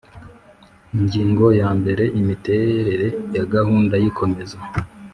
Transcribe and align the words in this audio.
Ingingo 0.97 1.45
ya 1.59 1.69
mbere 1.79 2.03
Imiterere 2.19 3.07
ya 3.35 3.43
gahunda 3.53 3.95
y 4.03 4.05
ikomeza 4.09 4.57